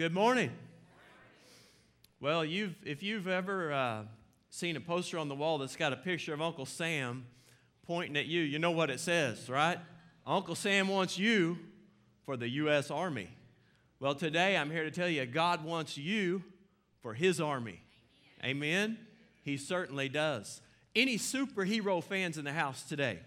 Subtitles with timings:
[0.00, 0.50] Good morning.
[2.22, 4.02] Well, you've, if you've ever uh,
[4.48, 7.26] seen a poster on the wall that's got a picture of Uncle Sam
[7.86, 9.78] pointing at you, you know what it says, right?
[10.26, 11.58] Uncle Sam wants you
[12.24, 12.90] for the U.S.
[12.90, 13.28] Army.
[13.98, 16.44] Well, today I'm here to tell you God wants you
[17.02, 17.82] for His Army.
[18.42, 18.96] Amen?
[19.42, 20.62] He certainly does.
[20.96, 23.18] Any superhero fans in the house today?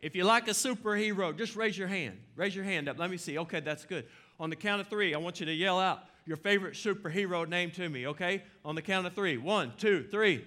[0.00, 2.16] If you like a superhero, just raise your hand.
[2.36, 2.96] Raise your hand up.
[2.96, 3.38] Let me see.
[3.38, 4.04] Okay, that's good.
[4.38, 7.70] On the count of three, I want you to yell out your favorite superhero name
[7.72, 8.42] to me, okay?
[8.64, 9.38] On the count of three.
[9.38, 10.44] One, two, three.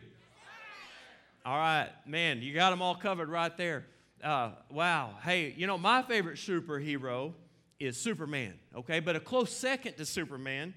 [1.45, 3.85] All right, man, you got them all covered right there.
[4.23, 5.11] Uh, wow.
[5.23, 7.33] Hey, you know, my favorite superhero
[7.80, 8.99] is Superman, okay?
[8.99, 10.73] But a close second to Superman,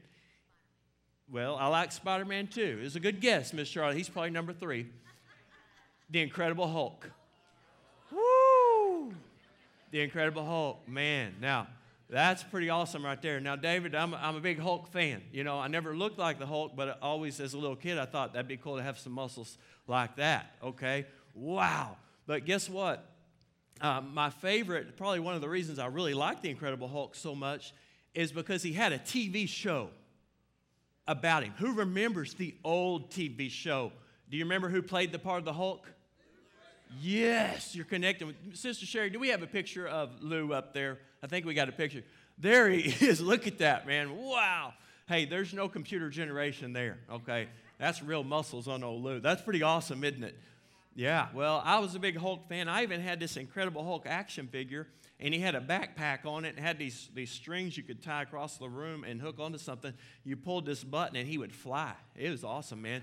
[1.31, 2.81] well, I like Spider Man too.
[2.83, 3.97] It's a good guess, Miss Charlotte.
[3.97, 4.87] He's probably number three.
[6.11, 7.11] The Incredible Hulk.
[8.12, 9.12] Woo!
[9.91, 11.34] The Incredible Hulk, man.
[11.41, 11.67] Now,
[12.12, 13.41] that's pretty awesome right there.
[13.41, 15.23] Now, David, I'm, I'm a big Hulk fan.
[15.33, 18.05] You know, I never looked like the Hulk, but always as a little kid, I
[18.05, 19.56] thought that'd be cool to have some muscles
[19.87, 21.06] like that, okay?
[21.34, 21.97] Wow.
[22.27, 23.09] But guess what?
[23.81, 27.34] Uh, my favorite, probably one of the reasons I really like the Incredible Hulk so
[27.34, 27.72] much,
[28.12, 29.89] is because he had a TV show
[31.09, 31.55] about him.
[31.61, 33.91] Who remembers the old TV show?
[34.31, 35.89] Do you remember who played the part of the Hulk?
[37.01, 39.11] Yes, you're connecting with Sister Sherry.
[39.11, 40.99] Do we have a picture of Lou up there?
[41.23, 42.03] I think we got a picture.
[42.39, 43.21] There he is.
[43.21, 44.17] Look at that, man.
[44.17, 44.75] Wow.
[45.09, 47.49] Hey, there's no computer generation there, okay?
[47.79, 49.21] That's real muscles on old Lou.
[49.21, 50.39] That's pretty awesome, isn't it?
[50.95, 52.69] Yeah, well, I was a big Hulk fan.
[52.69, 54.87] I even had this Incredible Hulk action figure,
[55.19, 58.23] and he had a backpack on it and had these, these strings you could tie
[58.23, 59.95] across the room and hook onto something.
[60.25, 61.93] You pulled this button, and he would fly.
[62.15, 63.03] It was awesome, man.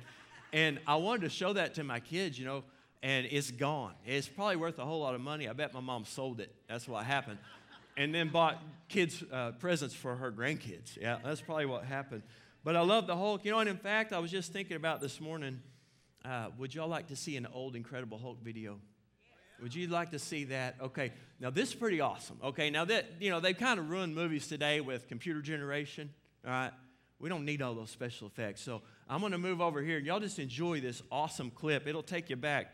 [0.54, 2.64] And I wanted to show that to my kids, you know,
[3.02, 3.94] and it's gone.
[4.06, 5.48] It's probably worth a whole lot of money.
[5.48, 6.54] I bet my mom sold it.
[6.68, 7.40] That's what happened
[8.00, 10.98] and then bought kids uh, presents for her grandkids.
[11.00, 12.24] Yeah, that's probably what happened.
[12.64, 13.44] But I love the Hulk.
[13.44, 15.62] You know, and in fact, I was just thinking about this morning.
[16.24, 18.80] Uh, would y'all like to see an old Incredible Hulk video?
[19.62, 20.76] Would you like to see that?
[20.82, 22.38] Okay, now this is pretty awesome.
[22.42, 26.10] Okay, now that, you know, they've kind of ruined movies today with computer generation.
[26.46, 26.72] All right,
[27.20, 28.62] we don't need all those special effects.
[28.62, 31.86] So I'm going to move over here and y'all just enjoy this awesome clip.
[31.86, 32.74] It'll take you back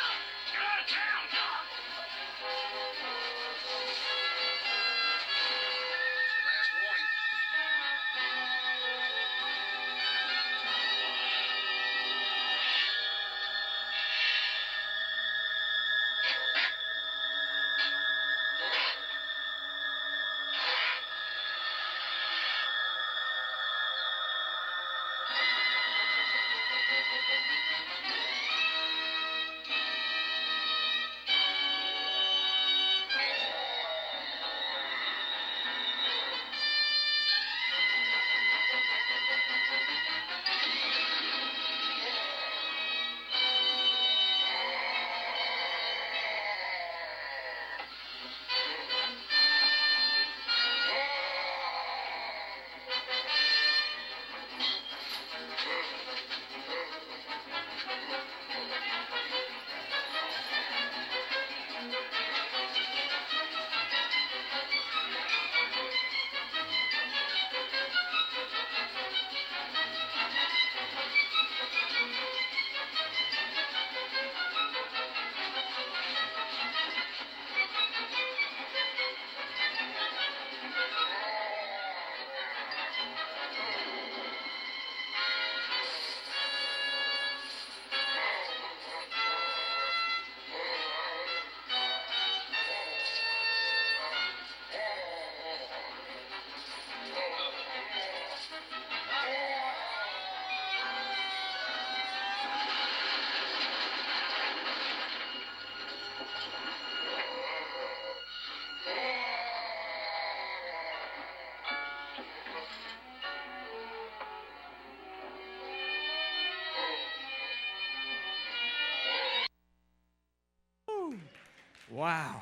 [121.91, 122.41] Wow.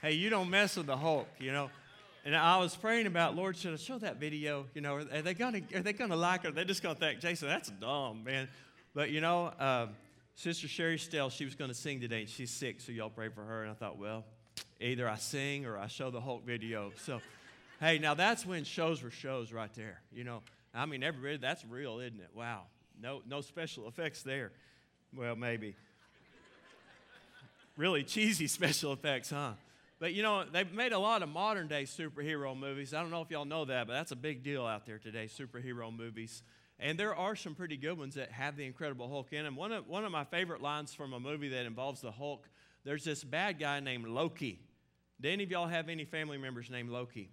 [0.00, 1.70] Hey, you don't mess with the Hulk, you know.
[2.24, 4.66] And I was praying about, Lord, should I show that video?
[4.74, 6.48] You know, are they gonna are they gonna like it?
[6.48, 8.48] Are they just gonna think, Jason, that's dumb, man.
[8.92, 9.90] But you know, um,
[10.34, 13.44] Sister Sherry Stell, she was gonna sing today, and she's sick, so y'all pray for
[13.44, 13.62] her.
[13.62, 14.24] And I thought, well,
[14.80, 16.90] either I sing or I show the Hulk video.
[16.96, 17.20] So,
[17.78, 20.00] hey, now that's when shows were shows right there.
[20.12, 20.42] You know,
[20.74, 22.30] I mean, everybody, that's real, isn't it?
[22.34, 22.62] Wow.
[23.00, 24.50] No, no special effects there.
[25.16, 25.76] Well, maybe.
[27.76, 29.52] Really cheesy special effects, huh?
[29.98, 32.92] But you know, they've made a lot of modern day superhero movies.
[32.92, 35.26] I don't know if y'all know that, but that's a big deal out there today,
[35.26, 36.42] superhero movies.
[36.80, 39.54] And there are some pretty good ones that have the Incredible Hulk in them.
[39.54, 42.48] One of, one of my favorite lines from a movie that involves the Hulk,
[42.84, 44.58] there's this bad guy named Loki.
[45.20, 47.30] Do any of y'all have any family members named Loki?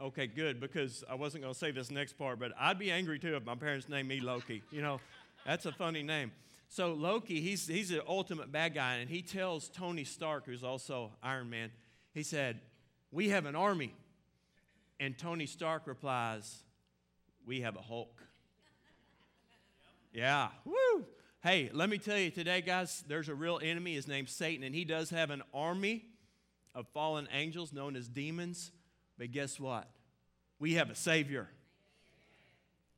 [0.00, 3.20] Okay, good, because I wasn't going to say this next part, but I'd be angry
[3.20, 4.64] too if my parents named me Loki.
[4.72, 5.00] You know,
[5.46, 6.32] that's a funny name.
[6.74, 11.12] So Loki, he's, he's the ultimate bad guy, and he tells Tony Stark, who's also
[11.22, 11.70] Iron Man,
[12.12, 12.58] he said,
[13.12, 13.94] We have an army.
[14.98, 16.64] And Tony Stark replies,
[17.46, 18.20] We have a Hulk.
[20.12, 21.06] Yeah, woo!
[21.44, 23.94] Hey, let me tell you today, guys, there's a real enemy.
[23.94, 26.06] His name's Satan, and he does have an army
[26.74, 28.72] of fallen angels known as demons.
[29.16, 29.88] But guess what?
[30.58, 31.48] We have a Savior.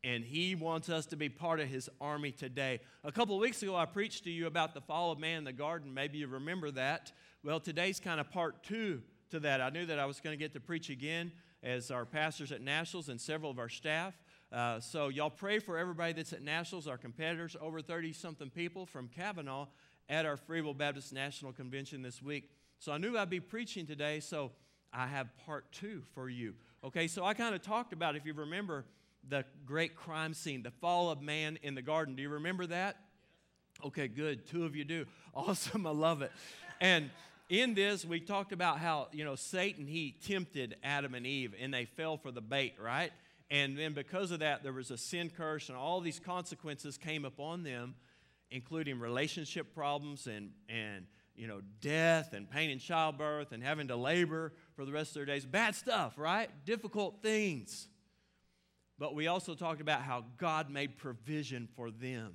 [0.06, 2.78] And He wants us to be part of His army today.
[3.02, 5.44] A couple of weeks ago, I preached to you about the fall of man in
[5.44, 5.92] the garden.
[5.92, 7.10] Maybe you remember that.
[7.42, 9.60] Well, today's kind of part two to that.
[9.60, 12.60] I knew that I was going to get to preach again as our pastors at
[12.60, 14.14] Nationals and several of our staff.
[14.52, 18.86] Uh, so, y'all pray for everybody that's at Nationals, our competitors, over 30 something people
[18.86, 19.66] from Cavanaugh
[20.08, 22.52] at our Free Will Baptist National Convention this week.
[22.78, 24.20] So, I knew I'd be preaching today.
[24.20, 24.52] So,
[24.92, 26.54] I have part two for you.
[26.84, 28.84] Okay, so I kind of talked about, if you remember,
[29.28, 32.14] the great crime scene, the fall of man in the garden.
[32.16, 32.96] Do you remember that?
[33.84, 34.46] Okay, good.
[34.46, 35.06] Two of you do.
[35.34, 35.86] Awesome.
[35.86, 36.32] I love it.
[36.80, 37.10] And
[37.50, 41.74] in this, we talked about how, you know, Satan, he tempted Adam and Eve and
[41.74, 43.12] they fell for the bait, right?
[43.50, 47.26] And then because of that, there was a sin curse and all these consequences came
[47.26, 47.96] upon them,
[48.50, 51.04] including relationship problems and, and
[51.36, 55.14] you know, death and pain in childbirth and having to labor for the rest of
[55.16, 55.44] their days.
[55.44, 56.48] Bad stuff, right?
[56.64, 57.88] Difficult things.
[58.98, 62.34] But we also talked about how God made provision for them,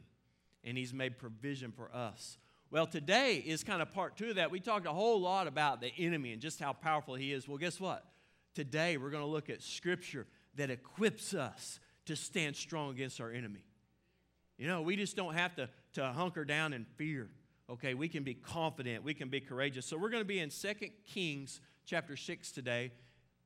[0.63, 2.37] and He's made provision for us.
[2.71, 4.49] Well, today is kind of part two of that.
[4.49, 7.45] We talked a whole lot about the enemy and just how powerful he is.
[7.45, 8.05] Well, guess what?
[8.55, 10.25] Today we're going to look at scripture
[10.55, 13.65] that equips us to stand strong against our enemy.
[14.57, 17.27] You know, we just don't have to, to hunker down in fear.
[17.69, 19.85] Okay, we can be confident, we can be courageous.
[19.85, 22.91] So we're going to be in Second Kings chapter 6 today.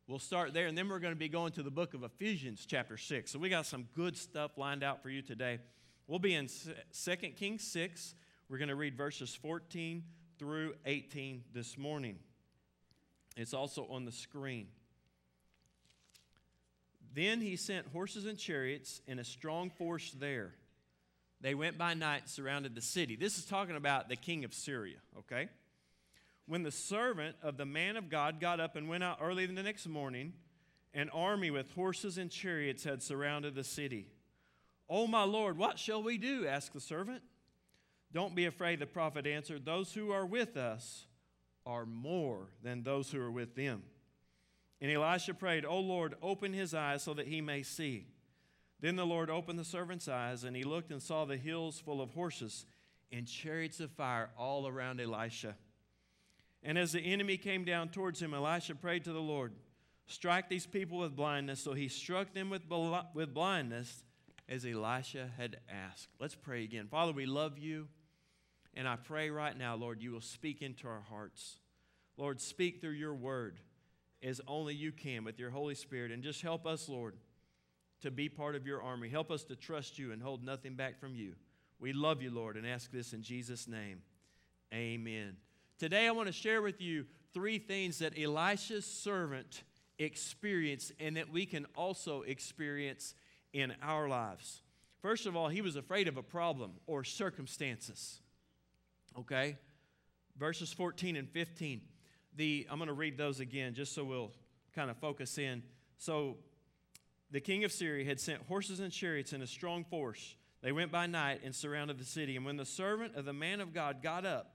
[0.08, 2.66] We'll start there, and then we're going to be going to the book of Ephesians
[2.68, 3.32] chapter 6.
[3.32, 5.60] So we got some good stuff lined out for you today.
[6.08, 6.48] We'll be in
[6.92, 8.14] Second Kings 6.
[8.48, 10.04] We're going to read verses 14
[10.38, 12.20] through 18 this morning.
[13.36, 14.68] It's also on the screen.
[17.14, 20.54] Then he sent horses and chariots and a strong force there
[21.46, 23.16] they went by night surrounded the city.
[23.16, 25.50] This is talking about the king of Syria, okay?
[26.48, 29.64] When the servant of the man of God got up and went out early the
[29.64, 30.34] next morning,
[30.94, 34.08] an army with horses and chariots had surrounded the city.
[34.90, 36.48] Oh, my Lord, what shall we do?
[36.48, 37.24] asked the servant.
[38.14, 39.66] Don't be afraid, the prophet answered.
[39.66, 41.08] Those who are with us
[41.66, 43.84] are more than those who are with them.
[44.80, 48.08] And Elisha prayed, Oh Lord, open his eyes so that he may see.
[48.80, 52.02] Then the Lord opened the servant's eyes, and he looked and saw the hills full
[52.02, 52.66] of horses
[53.12, 55.56] and chariots of fire all around Elisha.
[56.66, 59.54] And as the enemy came down towards him, Elisha prayed to the Lord,
[60.08, 61.62] Strike these people with blindness.
[61.62, 64.04] So he struck them with, bl- with blindness
[64.50, 66.10] as Elisha had asked.
[66.20, 66.88] Let's pray again.
[66.92, 67.88] Father, we love you.
[68.76, 71.60] And I pray right now, Lord, you will speak into our hearts.
[72.18, 73.60] Lord, speak through your word
[74.22, 76.12] as only you can with your Holy Spirit.
[76.12, 77.16] And just help us, Lord
[78.02, 79.10] to be part of your army.
[79.10, 81.34] Help us to trust you and hold nothing back from you.
[81.80, 84.02] We love you, Lord, and ask this in Jesus' name.
[84.74, 85.38] Amen.
[85.78, 89.64] Today, I want to share with you three things that Elisha's servant
[90.00, 93.14] experienced and that we can also experience
[93.52, 94.62] in our lives.
[95.02, 98.22] First of all, he was afraid of a problem or circumstances.
[99.20, 99.58] Okay?
[100.38, 101.82] Verses 14 and 15.
[102.38, 104.32] The, I'm going to read those again just so we'll
[104.74, 105.62] kind of focus in.
[105.98, 106.38] So,
[107.32, 110.36] the king of Syria had sent horses and chariots and a strong force.
[110.62, 112.38] They went by night and surrounded the city.
[112.38, 114.55] And when the servant of the man of God got up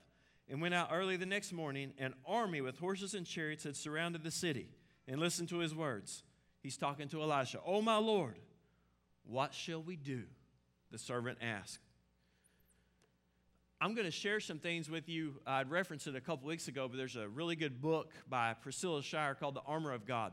[0.51, 4.25] and went out early the next morning, an army with horses and chariots had surrounded
[4.25, 4.69] the city.
[5.07, 6.23] And listen to his words.
[6.63, 7.61] He's talking to Elisha.
[7.65, 8.39] Oh, my Lord,
[9.25, 10.25] what shall we do?
[10.91, 11.79] The servant asked.
[13.81, 15.41] I'm going to share some things with you.
[15.47, 19.03] I'd referenced it a couple weeks ago, but there's a really good book by Priscilla
[19.03, 20.33] Shirer called The Armor of God.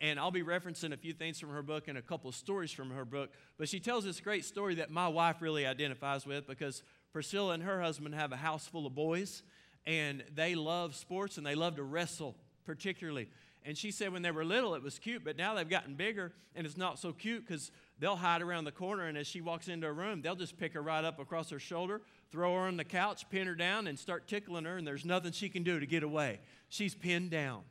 [0.00, 2.90] And I'll be referencing a few things from her book and a couple stories from
[2.90, 3.30] her book.
[3.56, 6.82] But she tells this great story that my wife really identifies with because
[7.14, 9.44] Priscilla and her husband have a house full of boys.
[9.86, 13.28] and they love sports and they love to wrestle particularly.
[13.64, 16.32] And she said when they were little, it was cute, but now they've gotten bigger
[16.56, 19.04] and it's not so cute because they'll hide around the corner.
[19.04, 21.60] And as she walks into a room, they'll just pick her right up across her
[21.60, 22.00] shoulder,
[22.32, 24.76] throw her on the couch, pin her down, and start tickling her.
[24.76, 26.40] And there's nothing she can do to get away.
[26.68, 27.62] She's pinned down.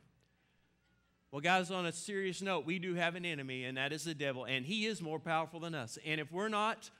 [1.31, 4.13] Well, guys, on a serious note, we do have an enemy, and that is the
[4.13, 5.97] devil, and he is more powerful than us.
[6.05, 6.91] And if we're not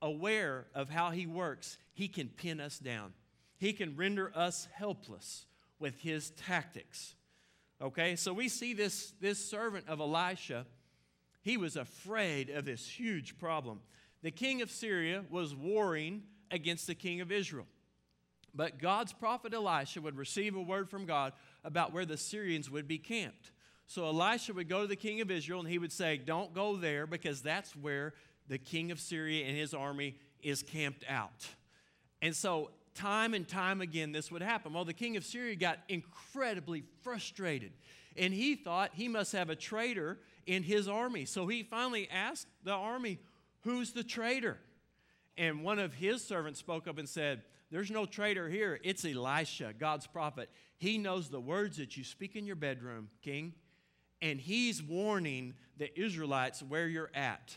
[0.00, 3.12] aware of how he works, he can pin us down.
[3.58, 5.46] He can render us helpless
[5.78, 7.14] with his tactics.
[7.80, 10.66] Okay, so we see this, this servant of Elisha,
[11.42, 13.80] he was afraid of this huge problem.
[14.22, 17.66] The king of Syria was warring against the king of Israel.
[18.54, 22.88] But God's prophet Elisha would receive a word from God about where the Syrians would
[22.88, 23.52] be camped.
[23.86, 26.76] So Elisha would go to the king of Israel and he would say, Don't go
[26.76, 28.14] there because that's where
[28.48, 31.46] the king of Syria and his army is camped out.
[32.22, 34.72] And so time and time again this would happen.
[34.72, 37.72] Well, the king of Syria got incredibly frustrated,
[38.16, 41.24] and he thought he must have a traitor in his army.
[41.24, 43.18] So he finally asked the army,
[43.62, 44.58] Who's the traitor?
[45.36, 48.80] And one of his servants spoke up and said, There's no traitor here.
[48.82, 50.48] It's Elisha, God's prophet.
[50.78, 53.54] He knows the words that you speak in your bedroom, king,
[54.20, 57.56] and he's warning the Israelites where you're at.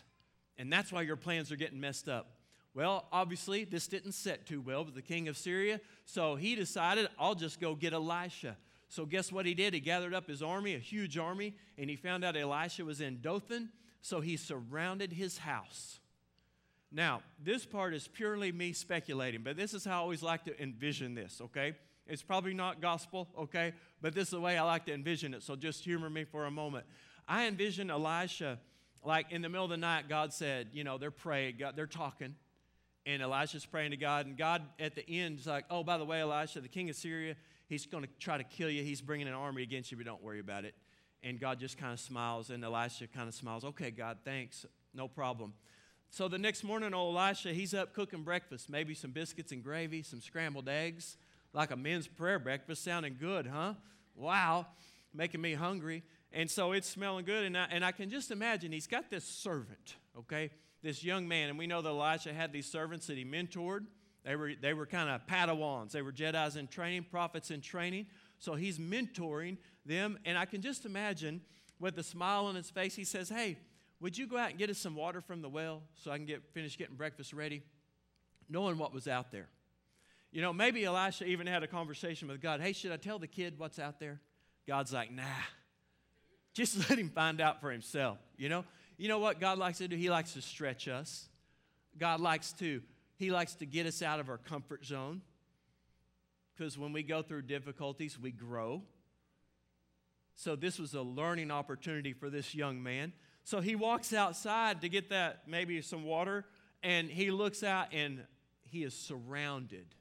[0.62, 2.36] And that's why your plans are getting messed up.
[2.76, 7.10] Well, obviously, this didn't set too well with the king of Syria, so he decided,
[7.18, 8.56] I'll just go get Elisha.
[8.88, 9.74] So, guess what he did?
[9.74, 13.22] He gathered up his army, a huge army, and he found out Elisha was in
[13.22, 13.70] Dothan,
[14.04, 16.00] so he surrounded his house.
[16.92, 20.62] Now, this part is purely me speculating, but this is how I always like to
[20.62, 21.74] envision this, okay?
[22.06, 23.74] It's probably not gospel, okay?
[24.00, 26.46] But this is the way I like to envision it, so just humor me for
[26.46, 26.86] a moment.
[27.28, 28.60] I envision Elisha,
[29.04, 31.88] like in the middle of the night, God said, you know, they're praying, God, they're
[31.88, 32.36] talking,
[33.06, 34.28] and Elisha's praying to God.
[34.28, 36.96] And God, at the end, is like, oh, by the way, Elisha, the king of
[36.96, 37.36] Syria,
[37.68, 38.84] he's going to try to kill you.
[38.84, 40.76] He's bringing an army against you, but don't worry about it.
[41.24, 43.64] And God just kind of smiles, and Elisha kind of smiles.
[43.64, 44.66] Okay, God, thanks.
[44.94, 45.54] No problem.
[46.10, 50.04] So the next morning, old Elisha, he's up cooking breakfast, maybe some biscuits and gravy,
[50.04, 51.16] some scrambled eggs,
[51.54, 53.76] like a men's prayer breakfast, sounding good, huh?
[54.14, 54.68] Wow,
[55.14, 56.04] making me hungry.
[56.34, 57.44] And so it's smelling good.
[57.44, 60.52] And I, and I can just imagine he's got this servant, okay?
[60.82, 63.86] this young man, and we know that Elisha had these servants that he mentored.
[64.24, 65.92] They were, they were kind of Padawans.
[65.92, 68.08] They were Jedi's in training, prophets in training.
[68.40, 70.18] So he's mentoring them.
[70.26, 71.42] And I can just imagine
[71.80, 73.58] with a smile on his face, he says, Hey,
[74.00, 76.26] would you go out and get us some water from the well so I can
[76.26, 77.64] get finish getting breakfast ready?
[78.50, 79.48] Knowing what was out there.
[80.32, 82.62] You know, maybe Elisha even had a conversation with God.
[82.62, 84.20] Hey, should I tell the kid what's out there?
[84.68, 85.24] God's like, nah.
[86.54, 88.66] Just let him find out for himself, you know?
[88.98, 89.96] You know what God likes to do?
[89.96, 91.28] He likes to stretch us.
[91.98, 92.82] God likes to,
[93.18, 95.22] He likes to get us out of our comfort zone.
[96.56, 98.84] Because when we go through difficulties, we grow.
[100.36, 103.14] So this was a learning opportunity for this young man.
[103.44, 106.46] So he walks outside to get that, maybe some water,
[106.84, 108.24] and he looks out and
[108.62, 109.96] he is surrounded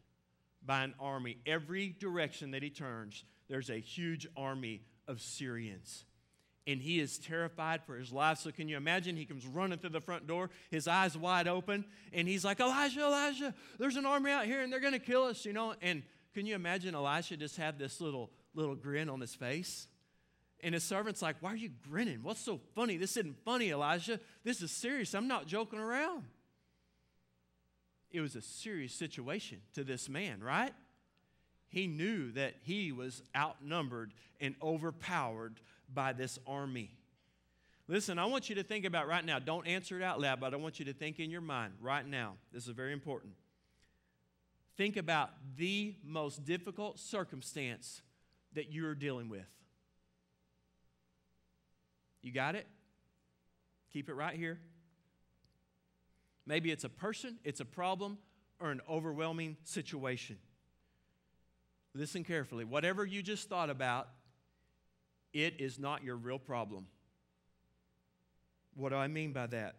[0.64, 1.38] by an army.
[1.46, 6.04] Every direction that he turns, there's a huge army of Syrians
[6.66, 8.38] and he is terrified for his life.
[8.38, 9.16] So, can you imagine?
[9.16, 13.00] He comes running through the front door, his eyes wide open, and he's like, Elijah,
[13.00, 15.74] Elijah, there's an army out here and they're going to kill us, you know?
[15.80, 16.02] And
[16.34, 19.88] can you imagine Elisha just have this little, little grin on his face?
[20.62, 22.20] And his servant's like, Why are you grinning?
[22.22, 22.96] What's so funny?
[22.96, 24.20] This isn't funny, Elijah.
[24.44, 25.14] This is serious.
[25.14, 26.24] I'm not joking around.
[28.10, 30.72] It was a serious situation to this man, right?
[31.68, 35.60] He knew that he was outnumbered and overpowered
[35.94, 36.90] by this army.
[37.88, 39.38] Listen, I want you to think about right now.
[39.40, 42.06] Don't answer it out loud, but I want you to think in your mind right
[42.06, 42.34] now.
[42.52, 43.32] This is very important.
[44.76, 48.02] Think about the most difficult circumstance
[48.54, 49.46] that you're dealing with.
[52.22, 52.66] You got it?
[53.92, 54.58] Keep it right here.
[56.46, 58.18] Maybe it's a person, it's a problem,
[58.60, 60.38] or an overwhelming situation.
[61.94, 62.64] Listen carefully.
[62.64, 64.08] Whatever you just thought about,
[65.32, 66.86] it is not your real problem.
[68.74, 69.76] What do I mean by that?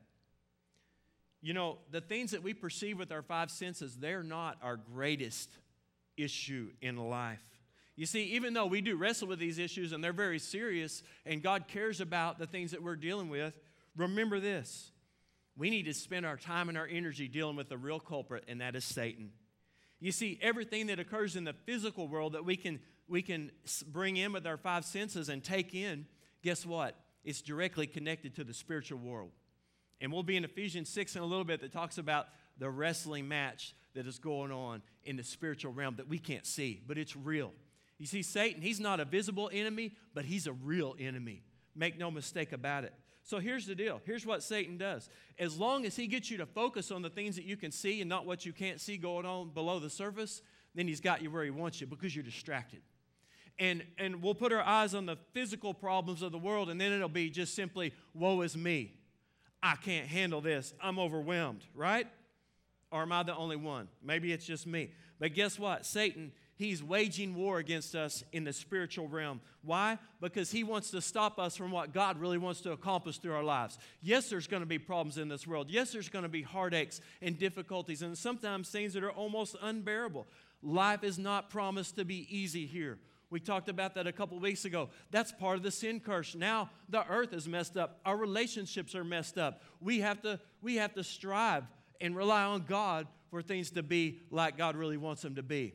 [1.42, 5.50] You know, the things that we perceive with our five senses, they're not our greatest
[6.18, 7.42] issue in life.
[7.96, 11.42] You see, even though we do wrestle with these issues and they're very serious and
[11.42, 13.60] God cares about the things that we're dealing with,
[13.96, 14.92] remember this.
[15.58, 18.62] We need to spend our time and our energy dealing with the real culprit, and
[18.62, 19.32] that is Satan.
[20.00, 22.80] You see, everything that occurs in the physical world that we can
[23.12, 23.52] we can
[23.88, 26.06] bring in with our five senses and take in,
[26.42, 26.96] guess what?
[27.26, 29.32] It's directly connected to the spiritual world.
[30.00, 32.28] And we'll be in Ephesians 6 in a little bit that talks about
[32.58, 36.82] the wrestling match that is going on in the spiritual realm that we can't see,
[36.88, 37.52] but it's real.
[38.00, 41.44] You see, Satan, he's not a visible enemy, but he's a real enemy.
[41.76, 42.94] Make no mistake about it.
[43.24, 44.02] So here's the deal.
[44.06, 45.10] Here's what Satan does.
[45.38, 48.02] As long as he gets you to focus on the things that you can see
[48.02, 50.42] and not what you can't see going on below the surface,
[50.74, 52.80] then he's got you where he wants you because you're distracted.
[53.62, 56.92] And, and we'll put our eyes on the physical problems of the world, and then
[56.92, 58.92] it'll be just simply, woe is me.
[59.62, 60.74] I can't handle this.
[60.82, 62.08] I'm overwhelmed, right?
[62.92, 63.88] Or am I the only one?
[64.04, 64.90] Maybe it's just me.
[65.20, 65.86] But guess what?
[65.86, 69.42] Satan, he's waging war against us in the spiritual realm.
[69.62, 70.00] Why?
[70.20, 73.44] Because he wants to stop us from what God really wants to accomplish through our
[73.44, 73.78] lives.
[74.02, 75.70] Yes, there's going to be problems in this world.
[75.70, 80.26] Yes, there's going to be heartaches and difficulties, and sometimes things that are almost unbearable.
[80.64, 82.98] Life is not promised to be easy here.
[83.32, 84.90] We talked about that a couple weeks ago.
[85.10, 86.36] That's part of the sin curse.
[86.36, 88.02] Now the earth is messed up.
[88.06, 89.64] Our relationships are messed up.
[89.80, 91.64] We have to, we have to strive
[92.02, 95.74] and rely on God for things to be like God really wants them to be.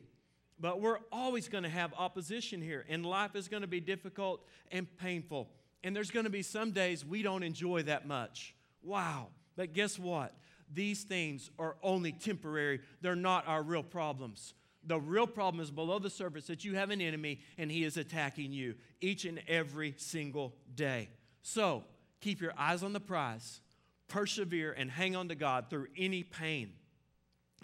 [0.59, 4.43] But we're always going to have opposition here, and life is going to be difficult
[4.71, 5.49] and painful.
[5.83, 8.55] And there's going to be some days we don't enjoy that much.
[8.83, 9.27] Wow.
[9.55, 10.33] But guess what?
[10.73, 14.53] These things are only temporary, they're not our real problems.
[14.87, 17.97] The real problem is below the surface that you have an enemy and he is
[17.97, 21.09] attacking you each and every single day.
[21.41, 21.83] So
[22.21, 23.59] keep your eyes on the prize,
[24.07, 26.71] persevere, and hang on to God through any pain.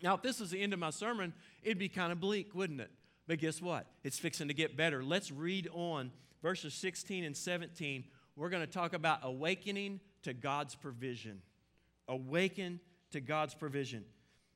[0.02, 2.82] Now, if this is the end of my sermon, it'd be kind of bleak, wouldn't
[2.82, 2.92] it?
[3.26, 3.88] But guess what?
[4.04, 5.02] It's fixing to get better.
[5.02, 6.12] Let's read on
[6.42, 8.04] verses 16 and 17.
[8.36, 11.42] We're going to talk about awakening to God's provision.
[12.10, 14.04] Awaken to God's provision.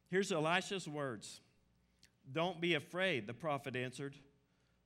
[0.09, 1.39] Here's Elisha's words
[2.31, 4.15] Don't be afraid, the prophet answered.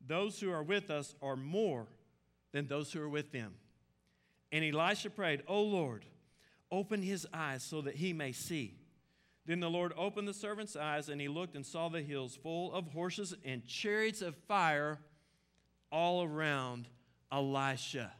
[0.06, 1.88] Those who are with us are more
[2.52, 3.54] than those who are with them.
[4.52, 6.06] And Elisha prayed, O Lord,
[6.72, 8.76] open his eyes so that he may see.
[9.46, 12.74] Then the Lord opened the servant's eyes, and he looked and saw the hills full
[12.74, 15.00] of horses and chariots of fire
[15.92, 16.88] all around
[17.32, 18.12] Elisha.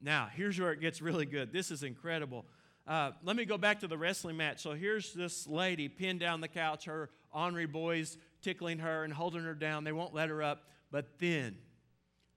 [0.00, 1.52] Now, here's where it gets really good.
[1.52, 2.46] This is incredible.
[2.86, 4.60] Uh, let me go back to the wrestling match.
[4.60, 9.42] So here's this lady pinned down the couch, her ornery boys tickling her and holding
[9.44, 9.84] her down.
[9.84, 10.64] They won't let her up.
[10.90, 11.56] But then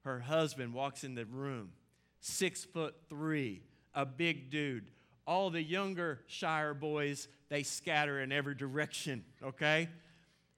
[0.04, 1.72] her husband walks in the room,
[2.20, 3.62] six foot three,
[3.94, 4.92] a big dude.
[5.26, 9.88] All the younger Shirer boys, they scatter in every direction, okay?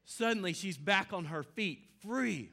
[0.06, 2.50] Suddenly she's back on her feet, free.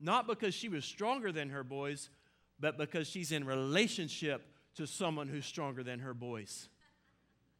[0.00, 2.10] Not because she was stronger than her boys,
[2.60, 4.42] but because she's in relationship
[4.76, 6.68] to someone who's stronger than her boys.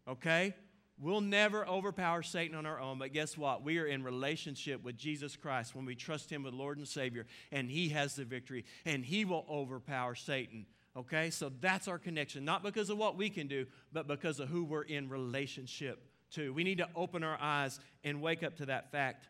[0.07, 0.55] Okay?
[1.01, 3.63] We'll never overpower Satan on our own, but guess what?
[3.63, 7.27] We are in relationship with Jesus Christ when we trust Him with Lord and Savior,
[7.53, 10.67] and He has the victory, and He will overpower Satan.
[10.97, 11.31] Okay?
[11.31, 14.65] So that's our connection, not because of what we can do, but because of who
[14.65, 16.53] we're in relationship to.
[16.53, 19.29] We need to open our eyes and wake up to that fact.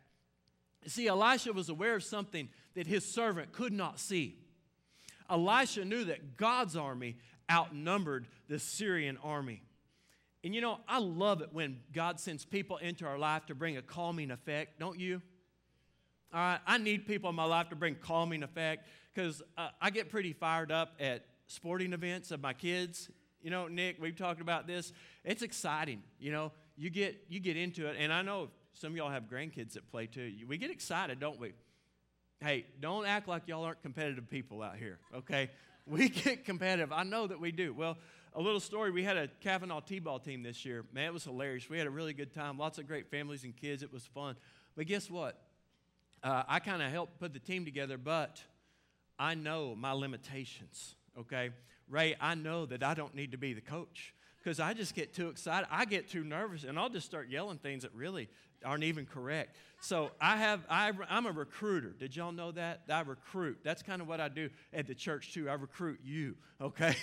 [0.87, 4.37] See, Elisha was aware of something that his servant could not see.
[5.28, 7.16] Elisha knew that God's army
[7.50, 9.62] outnumbered the Syrian army.
[10.44, 13.77] And you know, I love it when God sends people into our life to bring
[13.77, 15.20] a calming effect, don't you?
[16.33, 19.90] All right, I need people in my life to bring calming effect because uh, I
[19.90, 23.11] get pretty fired up at sporting events of my kids.
[23.40, 24.92] You know, Nick, we've talked about this.
[25.24, 26.03] It's exciting.
[26.20, 29.24] You know, you get you get into it, and I know some of y'all have
[29.24, 30.33] grandkids that play too.
[30.46, 31.53] We get excited, don't we?
[32.40, 34.98] Hey, don't act like y'all aren't competitive people out here.
[35.14, 35.51] Okay,
[35.87, 36.92] we get competitive.
[36.92, 37.72] I know that we do.
[37.72, 37.96] Well,
[38.35, 40.85] a little story we had a Cavanaugh T ball team this year.
[40.93, 41.69] Man, it was hilarious.
[41.69, 42.59] We had a really good time.
[42.59, 43.83] Lots of great families and kids.
[43.83, 44.37] It was fun.
[44.77, 45.41] But guess what?
[46.23, 48.43] Uh, I kind of helped put the team together, but
[49.19, 51.51] I know my limitations, okay?
[51.88, 55.14] Ray, I know that I don't need to be the coach because I just get
[55.14, 55.69] too excited.
[55.71, 58.29] I get too nervous, and I'll just start yelling things that really
[58.64, 59.57] aren't even correct.
[59.81, 61.90] So I have, I, I'm a recruiter.
[61.90, 62.83] Did y'all know that?
[62.88, 63.59] I recruit.
[63.62, 65.49] That's kind of what I do at the church too.
[65.49, 66.94] I recruit you, okay,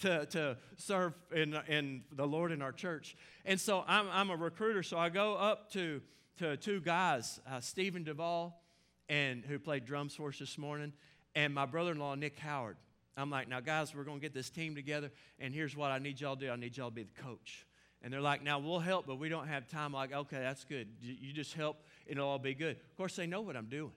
[0.00, 3.16] to, to serve in, in the Lord in our church.
[3.44, 4.82] And so I'm, I'm a recruiter.
[4.82, 6.02] So I go up to,
[6.38, 8.62] to two guys, uh, Stephen Duvall,
[9.08, 10.92] and who played drums for us this morning,
[11.34, 12.76] and my brother-in-law Nick Howard.
[13.16, 16.20] I'm like, now guys, we're to get this team together, and here's what I need
[16.20, 16.50] y'all to do.
[16.50, 17.66] I need y'all to be the coach.
[18.02, 19.92] And they're like, now we'll help, but we don't have time.
[19.92, 20.88] Like, okay, that's good.
[21.00, 22.76] You just help, it'll all be good.
[22.76, 23.92] Of course, they know what I'm doing.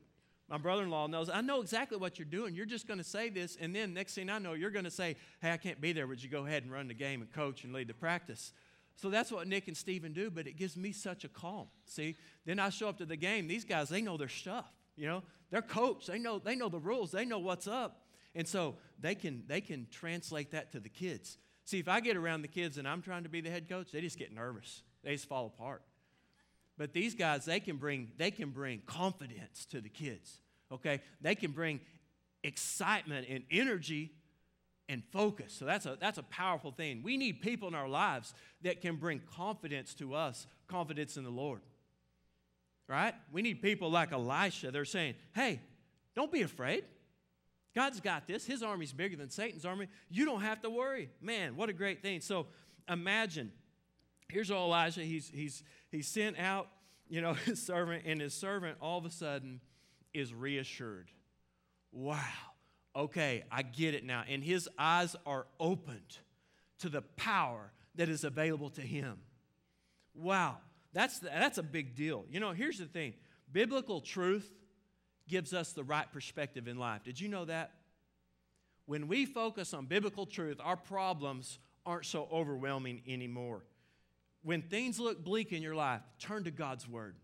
[0.48, 2.54] My brother in law knows, I know exactly what you're doing.
[2.54, 4.92] You're just going to say this, and then next thing I know, you're going to
[4.92, 6.06] say, hey, I can't be there.
[6.06, 8.54] Would you go ahead and run the game and coach and lead the practice?
[8.96, 11.68] So that's what Nick and Stephen do, but it gives me such a calm.
[11.86, 12.16] See,
[12.46, 13.48] then I show up to the game.
[13.48, 14.72] These guys, they know their stuff.
[14.96, 16.06] You know, they're coach.
[16.06, 17.12] They know, they know the rules.
[17.12, 18.04] They know what's up.
[18.36, 21.38] And so they can, they can translate that to the kids.
[21.66, 23.92] See, if I get around the kids and I'm trying to be the head coach,
[23.92, 24.84] they just get nervous.
[25.04, 25.82] They just fall apart.
[26.78, 30.38] But these guys, they can bring, they can bring confidence to the kids.
[30.72, 31.02] Okay?
[31.22, 31.80] They can bring
[32.44, 34.12] excitement and energy
[34.88, 35.54] and focus.
[35.54, 37.02] So that's a, that's a powerful thing.
[37.04, 41.32] We need people in our lives that can bring confidence to us, confidence in the
[41.32, 41.62] Lord.
[42.88, 43.16] Right?
[43.32, 44.70] We need people like Elisha.
[44.70, 45.62] They're saying, hey,
[46.16, 46.84] don't be afraid.
[47.76, 48.46] God's got this.
[48.46, 49.88] His army's bigger than Satan's army.
[50.10, 51.10] You don't have to worry.
[51.22, 52.22] Man, what a great thing.
[52.22, 52.48] So
[52.90, 53.52] imagine,
[54.30, 55.02] here's Elijah.
[55.02, 56.70] He's, he's, he's sent out,
[57.10, 59.60] you know, his servant, and his servant all of a sudden
[60.14, 61.12] is reassured.
[61.92, 62.22] Wow
[62.96, 64.24] okay, I get it now.
[64.28, 66.20] And his eyes are opened
[66.80, 69.18] to the power that is available to him.
[70.14, 70.58] Wow,
[70.94, 72.26] that's, that's a big deal.
[72.30, 73.14] You know, here's the thing
[73.52, 74.52] biblical truth
[75.28, 77.04] gives us the right perspective in life.
[77.04, 77.72] Did you know that?
[78.86, 83.64] When we focus on biblical truth, our problems aren't so overwhelming anymore.
[84.44, 87.16] When things look bleak in your life, turn to God's Word.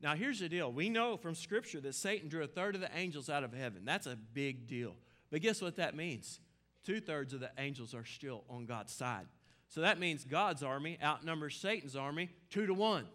[0.00, 0.72] Now, here's the deal.
[0.72, 3.82] We know from Scripture that Satan drew a third of the angels out of heaven.
[3.84, 4.96] That's a big deal.
[5.30, 6.40] But guess what that means?
[6.84, 9.26] Two thirds of the angels are still on God's side.
[9.68, 13.06] So that means God's army outnumbers Satan's army two to one.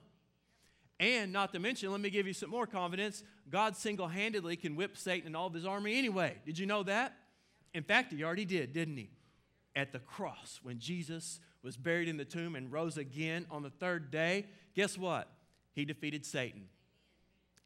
[1.00, 4.76] And not to mention, let me give you some more confidence God single handedly can
[4.76, 6.38] whip Satan and all of his army anyway.
[6.46, 7.14] Did you know that?
[7.74, 9.12] In fact, he already did, didn't he?
[9.76, 13.70] At the cross, when Jesus was buried in the tomb and rose again on the
[13.70, 15.30] third day, guess what?
[15.74, 16.70] He defeated Satan.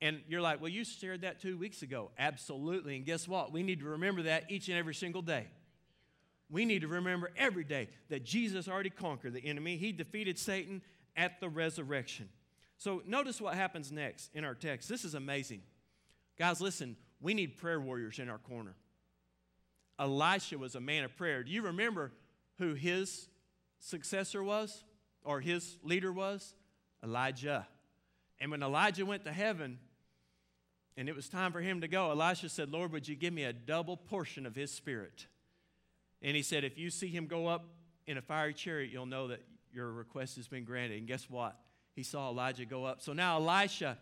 [0.01, 2.11] And you're like, well, you shared that two weeks ago.
[2.17, 2.95] Absolutely.
[2.95, 3.53] And guess what?
[3.53, 5.47] We need to remember that each and every single day.
[6.49, 9.77] We need to remember every day that Jesus already conquered the enemy.
[9.77, 10.81] He defeated Satan
[11.15, 12.27] at the resurrection.
[12.81, 14.89] So notice what happens next in our text.
[14.89, 15.61] This is amazing.
[16.39, 18.73] Guys, listen, we need prayer warriors in our corner.
[19.99, 21.43] Elisha was a man of prayer.
[21.43, 22.11] Do you remember
[22.57, 23.29] who his
[23.77, 24.83] successor was
[25.23, 26.55] or his leader was?
[27.03, 27.67] Elijah.
[28.39, 29.77] And when Elijah went to heaven,
[30.97, 33.43] and it was time for him to go, Elisha said, Lord, would you give me
[33.43, 35.27] a double portion of his spirit?
[36.23, 37.63] And he said, If you see him go up
[38.07, 40.97] in a fiery chariot, you'll know that your request has been granted.
[40.97, 41.55] And guess what?
[41.95, 43.01] He saw Elijah go up.
[43.01, 43.97] So now Elisha,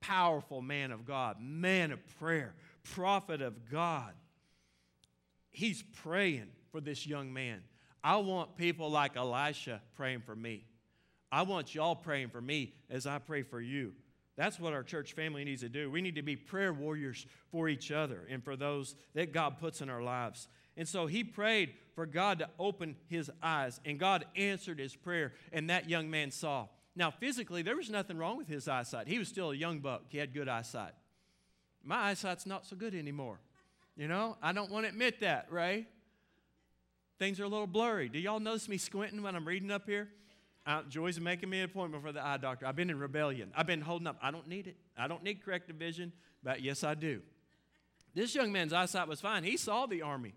[0.00, 2.54] powerful man of God, man of prayer,
[2.94, 4.12] prophet of God,
[5.50, 7.60] he's praying for this young man.
[8.02, 10.64] I want people like Elisha praying for me.
[11.30, 13.92] I want y'all praying for me as I pray for you.
[14.36, 15.90] That's what our church family needs to do.
[15.90, 19.80] We need to be prayer warriors for each other and for those that God puts
[19.80, 20.48] in our lives.
[20.76, 25.34] And so he prayed for God to open his eyes, and God answered his prayer,
[25.52, 26.66] and that young man saw.
[26.94, 29.08] Now, physically, there was nothing wrong with his eyesight.
[29.08, 30.92] He was still a young buck, he had good eyesight.
[31.84, 33.38] My eyesight's not so good anymore.
[33.96, 35.86] You know, I don't want to admit that, right?
[37.18, 38.08] Things are a little blurry.
[38.08, 40.08] Do y'all notice me squinting when I'm reading up here?
[40.64, 42.66] Uh, Joy's making me an appointment for the eye doctor.
[42.66, 43.52] I've been in rebellion.
[43.56, 44.16] I've been holding up.
[44.22, 44.76] I don't need it.
[44.96, 47.20] I don't need corrective vision, but yes, I do.
[48.14, 49.42] This young man's eyesight was fine.
[49.42, 50.34] He saw the army.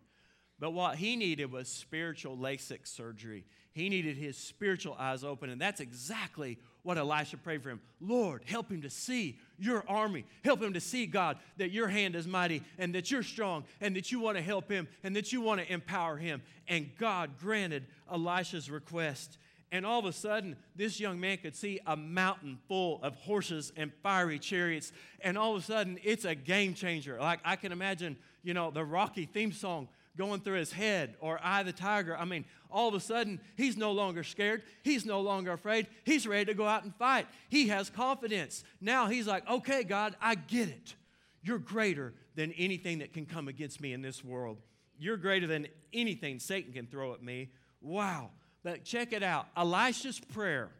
[0.59, 3.45] But what he needed was spiritual LASIK surgery.
[3.73, 7.81] He needed his spiritual eyes open, and that's exactly what Elisha prayed for him.
[7.99, 10.23] Lord, help him to see your army.
[10.45, 13.95] Help him to see, God, that your hand is mighty and that you're strong and
[13.97, 16.41] that you want to help him and that you want to empower him.
[16.69, 19.37] And God granted Elisha's request.
[19.71, 23.73] And all of a sudden, this young man could see a mountain full of horses
[23.75, 24.93] and fiery chariots.
[25.19, 27.17] And all of a sudden, it's a game changer.
[27.19, 31.39] Like I can imagine, you know, the Rocky theme song going through his head or
[31.43, 32.17] I the Tiger.
[32.17, 34.63] I mean, all of a sudden, he's no longer scared.
[34.83, 35.87] He's no longer afraid.
[36.03, 37.27] He's ready to go out and fight.
[37.49, 38.63] He has confidence.
[38.81, 40.95] Now he's like, okay, God, I get it.
[41.41, 44.57] You're greater than anything that can come against me in this world.
[44.97, 47.49] You're greater than anything Satan can throw at me.
[47.81, 48.31] Wow.
[48.63, 50.71] But check it out Elisha's prayer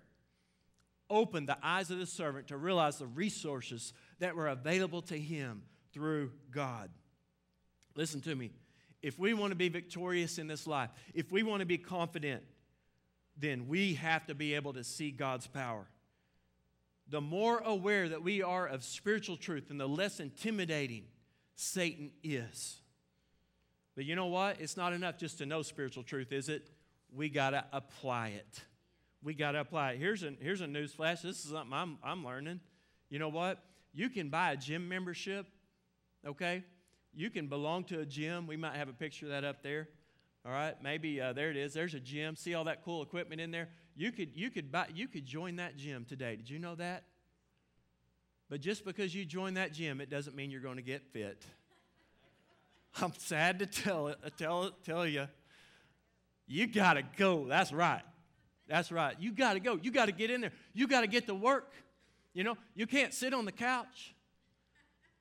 [1.09, 5.63] opened the eyes of the servant to realize the resources that were available to him
[5.93, 6.89] through God.
[7.95, 8.51] Listen to me.
[9.05, 12.43] If we want to be victorious in this life, if we want to be confident,
[13.37, 15.85] then we have to be able to see God's power.
[17.07, 21.03] The more aware that we are of spiritual truth and the less intimidating
[21.55, 22.77] Satan is.
[23.95, 24.59] But you know what?
[24.59, 26.69] It's not enough just to know spiritual truth, is it?
[27.15, 28.61] we got to apply it.
[29.23, 29.99] We got to apply it.
[29.99, 31.21] Here's a, here's a news flash.
[31.21, 32.59] This is something I'm, I'm learning.
[33.09, 33.63] You know what?
[33.93, 35.47] You can buy a gym membership,
[36.25, 36.63] okay?
[37.15, 38.45] You can belong to a gym.
[38.45, 39.87] We might have a picture of that up there.
[40.45, 41.73] All right, maybe uh, there it is.
[41.73, 42.35] There's a gym.
[42.35, 43.69] See all that cool equipment in there?
[43.95, 46.35] You could, you, could buy, you could join that gym today.
[46.35, 47.03] Did you know that?
[48.49, 51.43] But just because you join that gym, it doesn't mean you're going to get fit.
[53.01, 55.27] I'm sad to tell it, tell, tell you.
[56.47, 57.47] You got to go.
[57.47, 58.03] That's right.
[58.67, 59.15] That's right.
[59.19, 59.79] You got to go.
[59.81, 60.51] You got to get in there.
[60.73, 61.71] You got to get to work.
[62.33, 64.13] You know, you can't sit on the couch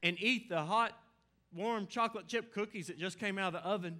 [0.03, 0.93] and eat the hot,
[1.55, 3.99] warm chocolate chip cookies that just came out of the oven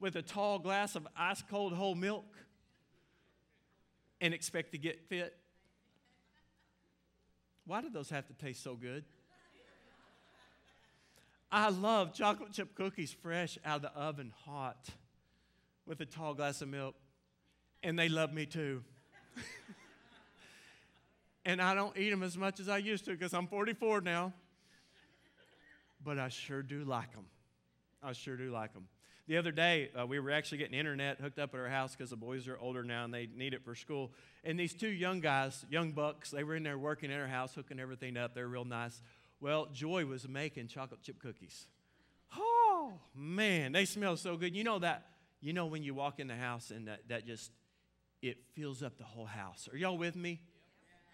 [0.00, 2.26] with a tall glass of ice cold whole milk
[4.20, 5.36] and expect to get fit.
[7.66, 9.04] Why do those have to taste so good?
[11.50, 14.88] I love chocolate chip cookies fresh out of the oven, hot,
[15.86, 16.94] with a tall glass of milk.
[17.82, 18.82] And they love me too.
[21.44, 24.32] and I don't eat them as much as I used to because I'm 44 now.
[26.04, 27.26] But I sure do like them.
[28.02, 28.88] I sure do like them.
[29.28, 32.10] The other day, uh, we were actually getting internet hooked up at our house because
[32.10, 34.10] the boys are older now and they need it for school.
[34.42, 37.54] And these two young guys, young bucks, they were in there working at our house,
[37.54, 38.34] hooking everything up.
[38.34, 39.00] They're real nice.
[39.40, 41.68] Well, Joy was making chocolate chip cookies.
[42.36, 44.56] Oh, man, they smell so good.
[44.56, 45.06] You know that,
[45.40, 47.52] you know when you walk in the house and that, that just,
[48.22, 49.68] it fills up the whole house.
[49.72, 50.40] Are y'all with me?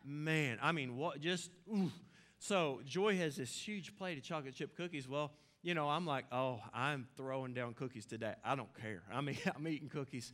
[0.05, 1.91] Man, I mean, what, just, ooh.
[2.39, 5.09] So Joy has this huge plate of chocolate chip cookies.
[5.09, 8.35] Well, you know, I'm like, oh, I'm throwing down cookies today.
[8.45, 9.03] I don't care.
[9.13, 10.33] I mean, I'm eating cookies.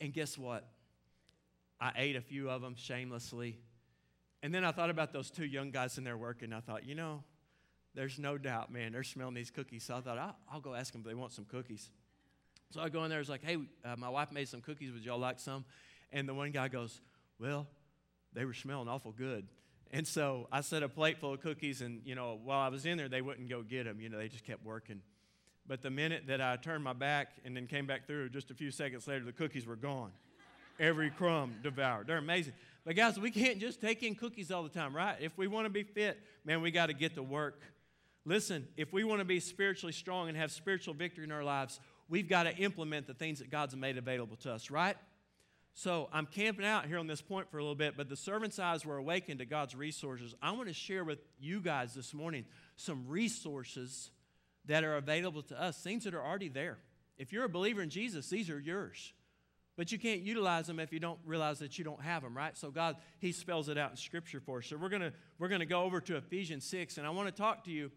[0.00, 0.66] And guess what?
[1.80, 3.58] I ate a few of them shamelessly.
[4.42, 6.52] And then I thought about those two young guys in there working.
[6.52, 7.24] I thought, you know,
[7.94, 9.84] there's no doubt, man, they're smelling these cookies.
[9.84, 11.90] So I thought, I'll, I'll go ask them if they want some cookies.
[12.70, 14.92] So I go in there, it's like, hey, uh, my wife made some cookies.
[14.92, 15.64] Would y'all like some?
[16.12, 17.00] And the one guy goes,
[17.38, 17.66] well,
[18.32, 19.48] they were smelling awful good.
[19.92, 22.86] And so I set a plate full of cookies, and, you know, while I was
[22.86, 24.00] in there, they wouldn't go get them.
[24.00, 25.00] You know, they just kept working.
[25.66, 28.54] But the minute that I turned my back and then came back through, just a
[28.54, 30.12] few seconds later, the cookies were gone.
[30.78, 32.06] Every crumb devoured.
[32.06, 32.54] They're amazing.
[32.84, 35.16] But guys, we can't just take in cookies all the time, right?
[35.20, 37.60] If we want to be fit, man, we got to get to work.
[38.24, 41.80] Listen, if we want to be spiritually strong and have spiritual victory in our lives,
[42.08, 44.96] we've got to implement the things that God's made available to us, right?
[45.74, 48.58] So I'm camping out here on this point for a little bit, but the servant's
[48.58, 50.34] eyes were awakened to God's resources.
[50.42, 52.44] I want to share with you guys this morning
[52.76, 54.10] some resources
[54.66, 56.78] that are available to us, things that are already there.
[57.18, 59.12] If you're a believer in Jesus, these are yours.
[59.76, 62.56] But you can't utilize them if you don't realize that you don't have them, right?
[62.56, 64.66] So God, He spells it out in Scripture for us.
[64.66, 67.64] So we're gonna we're gonna go over to Ephesians 6, and I want to talk
[67.64, 67.90] to you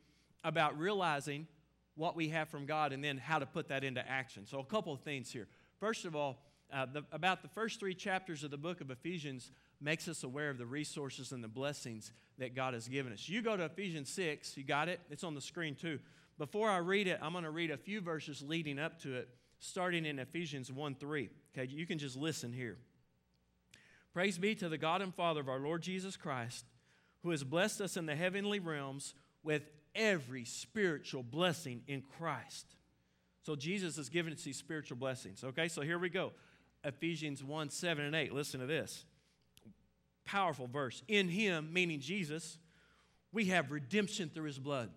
[0.43, 1.47] about realizing
[1.95, 4.45] what we have from God and then how to put that into action.
[4.45, 5.47] So a couple of things here.
[5.79, 6.39] First of all,
[6.73, 10.49] uh, the, about the first three chapters of the book of Ephesians makes us aware
[10.49, 13.29] of the resources and the blessings that God has given us.
[13.29, 14.99] You go to Ephesians 6, you got it?
[15.09, 15.99] It's on the screen too.
[16.37, 19.29] Before I read it, I'm going to read a few verses leading up to it,
[19.59, 21.29] starting in Ephesians 1 3.
[21.55, 22.77] Okay, you can just listen here.
[24.13, 26.65] Praise be to the God and Father of our Lord Jesus Christ,
[27.21, 29.63] who has blessed us in the heavenly realms with
[29.95, 32.65] every spiritual blessing in Christ.
[33.43, 35.43] So Jesus has given us these spiritual blessings.
[35.43, 36.31] Okay, so here we go.
[36.83, 38.33] Ephesians 1 7 and 8.
[38.33, 39.05] Listen to this.
[40.25, 41.03] Powerful verse.
[41.07, 42.57] In him, meaning Jesus,
[43.31, 44.89] we have redemption through his blood,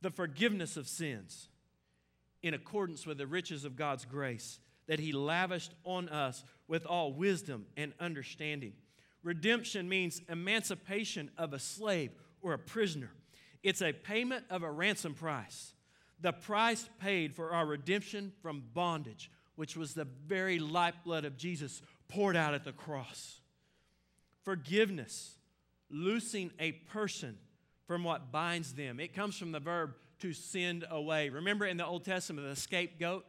[0.00, 1.48] the forgiveness of sins,
[2.42, 7.12] in accordance with the riches of God's grace that he lavished on us with all
[7.12, 8.72] wisdom and understanding.
[9.22, 12.10] Redemption means emancipation of a slave
[12.40, 13.10] or a prisoner,
[13.62, 15.74] it's a payment of a ransom price.
[16.20, 21.82] The price paid for our redemption from bondage which was the very lifeblood of Jesus
[22.06, 23.40] poured out at the cross.
[24.44, 25.34] Forgiveness,
[25.90, 27.36] loosing a person
[27.88, 29.00] from what binds them.
[29.00, 31.28] It comes from the verb to send away.
[31.28, 33.26] Remember in the Old Testament, the scapegoat?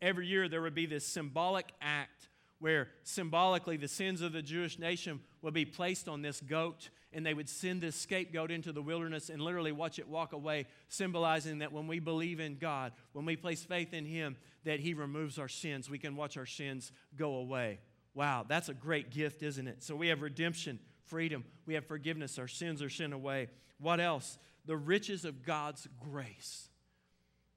[0.00, 4.78] Every year there would be this symbolic act where symbolically the sins of the Jewish
[4.78, 8.82] nation would be placed on this goat and they would send this scapegoat into the
[8.82, 13.24] wilderness and literally watch it walk away, symbolizing that when we believe in God, when
[13.24, 15.88] we place faith in Him, that He removes our sins.
[15.88, 17.80] We can watch our sins go away.
[18.14, 19.82] Wow, that's a great gift, isn't it?
[19.82, 23.48] So we have redemption, freedom, we have forgiveness, our sins are sent away.
[23.78, 24.38] What else?
[24.64, 26.68] The riches of God's grace.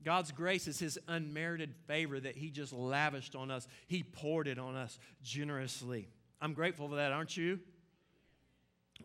[0.04, 3.68] God's grace is His unmerited favor that He just lavished on us.
[3.88, 6.08] He poured it on us generously.
[6.40, 7.60] I'm grateful for that, aren't you?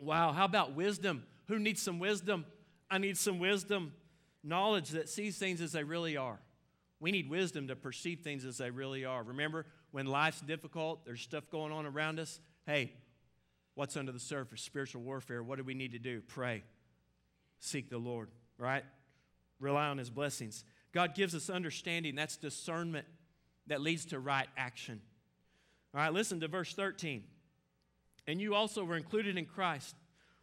[0.00, 1.24] Wow, how about wisdom?
[1.48, 2.46] Who needs some wisdom?
[2.90, 3.92] I need some wisdom.
[4.42, 6.38] Knowledge that sees things as they really are.
[7.00, 9.22] We need wisdom to perceive things as they really are.
[9.22, 12.40] Remember, when life's difficult, there's stuff going on around us.
[12.66, 12.92] Hey,
[13.74, 14.62] what's under the surface?
[14.62, 15.42] Spiritual warfare.
[15.42, 16.20] What do we need to do?
[16.20, 16.62] Pray.
[17.58, 18.28] Seek the Lord,
[18.58, 18.84] right?
[19.60, 20.64] Rely on His blessings.
[20.92, 22.14] God gives us understanding.
[22.14, 23.06] That's discernment
[23.66, 25.00] that leads to right action.
[25.94, 27.24] All right, listen to verse 13.
[28.26, 29.94] And you also were included in Christ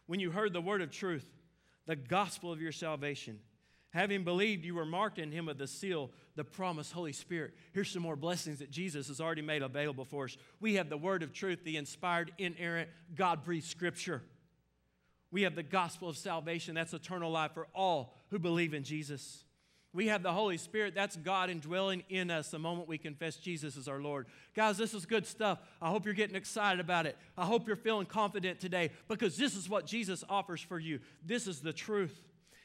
[0.06, 1.28] when you heard the word of truth,
[1.86, 3.38] the gospel of your salvation.
[3.90, 7.52] Having believed, you were marked in him with the seal, the promised Holy Spirit.
[7.72, 10.36] Here's some more blessings that Jesus has already made available for us.
[10.60, 14.22] We have the word of truth, the inspired, inerrant, God breathed scripture.
[15.30, 19.44] We have the gospel of salvation, that's eternal life for all who believe in Jesus.
[19.94, 23.76] We have the Holy Spirit, that's God indwelling in us the moment we confess Jesus
[23.76, 24.26] as our Lord.
[24.54, 25.58] Guys, this is good stuff.
[25.82, 27.16] I hope you're getting excited about it.
[27.36, 31.00] I hope you're feeling confident today because this is what Jesus offers for you.
[31.24, 32.18] This is the truth.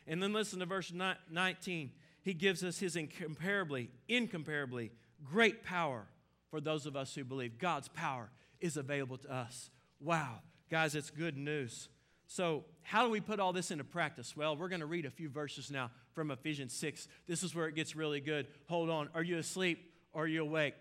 [0.07, 1.91] And then listen to verse 19.
[2.21, 4.91] He gives us his incomparably, incomparably
[5.25, 6.05] great power
[6.49, 7.57] for those of us who believe.
[7.57, 8.29] God's power
[8.61, 9.69] is available to us.
[9.99, 10.39] Wow.
[10.69, 11.89] Guys, it's good news.
[12.27, 14.35] So, how do we put all this into practice?
[14.35, 17.07] Well, we're going to read a few verses now from Ephesians 6.
[17.27, 18.47] This is where it gets really good.
[18.69, 19.07] Hold on.
[19.13, 20.73] Are you asleep or are you awake?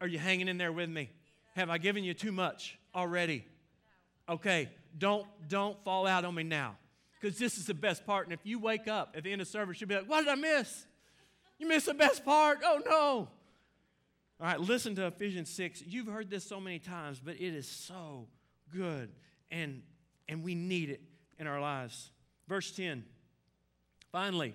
[0.00, 1.10] Are you hanging in there with me?
[1.56, 3.44] Have I given you too much already?
[4.28, 6.76] Okay, don't don't fall out on me now
[7.20, 8.26] because this is the best part.
[8.26, 10.28] And if you wake up at the end of service, you'll be like, What did
[10.28, 10.86] I miss?
[11.58, 12.60] You missed the best part.
[12.64, 13.28] Oh, no.
[14.38, 15.82] All right, listen to Ephesians 6.
[15.84, 18.28] You've heard this so many times, but it is so
[18.72, 19.10] good,
[19.50, 19.82] and,
[20.28, 21.00] and we need it
[21.40, 22.12] in our lives.
[22.46, 23.04] Verse 10
[24.12, 24.54] Finally,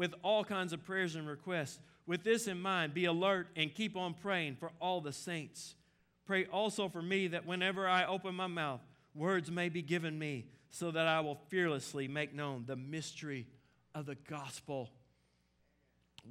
[0.00, 1.78] with all kinds of prayers and requests.
[2.06, 5.74] With this in mind, be alert and keep on praying for all the saints.
[6.24, 8.80] Pray also for me that whenever I open my mouth,
[9.14, 13.46] words may be given me so that I will fearlessly make known the mystery
[13.94, 14.88] of the gospel.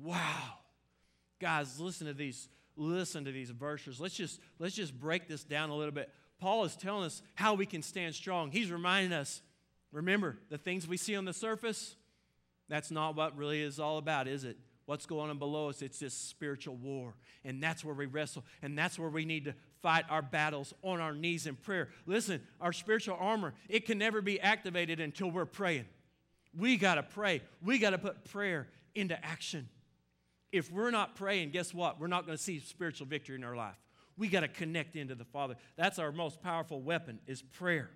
[0.02, 0.56] Wow.
[1.40, 4.00] Guys, listen to these listen to these verses.
[4.00, 6.10] Let's just let's just break this down a little bit.
[6.40, 8.50] Paul is telling us how we can stand strong.
[8.50, 9.44] He's reminding us,
[9.92, 11.96] remember, the things we see on the surface,
[12.70, 14.58] that's not what really is all about, is it?
[14.86, 15.82] What's going on below us?
[15.82, 17.14] It's this spiritual war.
[17.44, 18.44] And that's where we wrestle.
[18.62, 21.90] And that's where we need to fight our battles on our knees in prayer.
[22.06, 25.86] Listen, our spiritual armor, it can never be activated until we're praying.
[26.58, 27.42] We got to pray.
[27.64, 29.70] We got to put prayer into action.
[30.52, 32.00] If we're not praying, guess what?
[32.00, 33.78] We're not going to see spiritual victory in our life.
[34.18, 35.56] We got to connect into the Father.
[35.78, 37.92] That's our most powerful weapon is prayer.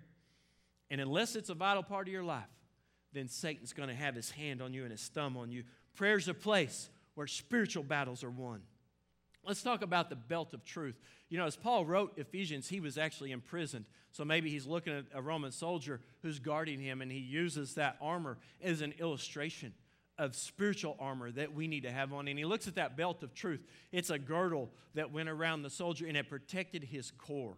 [0.92, 2.46] And unless it's a vital part of your life,
[3.14, 5.64] then Satan's going to have his hand on you and his thumb on you.
[5.96, 8.62] Prayer's a place where spiritual battles are won.
[9.46, 11.00] Let's talk about the belt of truth.
[11.30, 13.86] You know, as Paul wrote Ephesians, he was actually imprisoned.
[14.12, 17.98] So maybe he's looking at a Roman soldier who's guarding him, and he uses that
[18.02, 19.74] armor as an illustration
[20.18, 22.28] of spiritual armor that we need to have on.
[22.28, 23.62] And he looks at that belt of truth.
[23.92, 27.58] It's a girdle that went around the soldier, and it protected his core.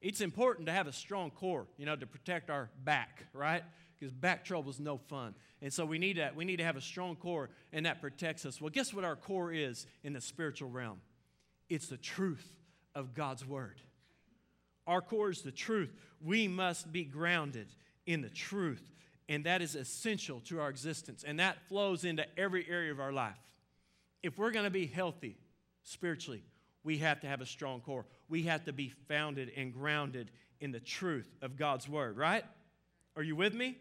[0.00, 3.64] It's important to have a strong core, you know, to protect our back, right?
[4.04, 5.34] Because back trouble is no fun.
[5.62, 8.44] And so we need, to, we need to have a strong core, and that protects
[8.44, 8.60] us.
[8.60, 11.00] Well, guess what our core is in the spiritual realm?
[11.70, 12.46] It's the truth
[12.94, 13.80] of God's word.
[14.86, 15.90] Our core is the truth.
[16.22, 17.68] We must be grounded
[18.04, 18.82] in the truth,
[19.26, 23.12] and that is essential to our existence, and that flows into every area of our
[23.12, 23.40] life.
[24.22, 25.38] If we're going to be healthy
[25.82, 26.42] spiritually,
[26.82, 28.04] we have to have a strong core.
[28.28, 32.44] We have to be founded and grounded in the truth of God's word, right?
[33.16, 33.78] Are you with me?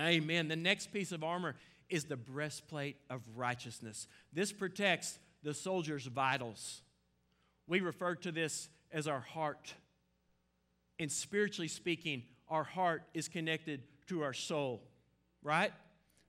[0.00, 0.48] Amen.
[0.48, 1.54] The next piece of armor
[1.88, 4.08] is the breastplate of righteousness.
[4.32, 6.82] This protects the soldier's vitals.
[7.66, 9.74] We refer to this as our heart.
[10.98, 14.82] And spiritually speaking, our heart is connected to our soul,
[15.42, 15.72] right?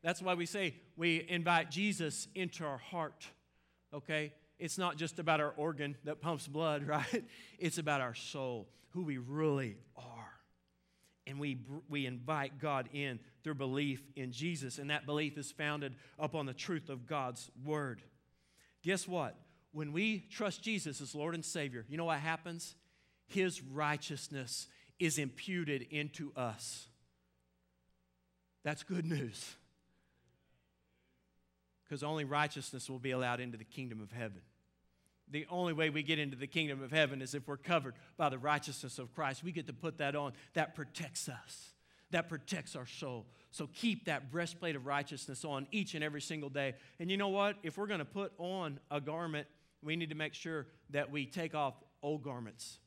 [0.03, 3.26] That's why we say we invite Jesus into our heart,
[3.93, 4.34] okay?
[4.59, 7.24] It's not just about our organ that pumps blood, right?
[7.59, 10.12] It's about our soul, who we really are.
[11.26, 15.95] And we, we invite God in through belief in Jesus, and that belief is founded
[16.19, 18.01] upon the truth of God's word.
[18.84, 19.36] Guess what?
[19.71, 22.76] When we trust Jesus as Lord and Savior, you know what happens?
[23.28, 24.67] His righteousness
[24.99, 26.88] is imputed into us.
[28.63, 29.55] That's good news.
[31.93, 34.41] because only righteousness will be allowed into the kingdom of heaven.
[35.30, 38.30] The only way we get into the kingdom of heaven is if we're covered by
[38.30, 39.43] the righteousness of Christ.
[39.43, 40.34] We get to put that on.
[40.53, 41.74] That protects us,
[42.11, 43.26] that protects our soul.
[43.51, 46.74] So keep that breastplate of righteousness on each and every single day.
[46.99, 47.57] And you know what?
[47.63, 49.47] If we're going to put on a garment,
[49.82, 52.80] we need to make sure that we take off old garments.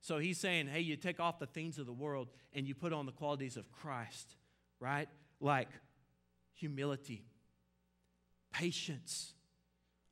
[0.00, 2.92] So he's saying, hey, you take off the things of the world and you put
[2.92, 4.34] on the qualities of Christ,
[4.80, 5.08] right?
[5.40, 5.68] Like
[6.54, 7.24] humility,
[8.52, 9.34] patience,